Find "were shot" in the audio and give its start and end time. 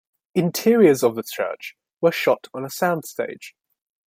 2.01-2.47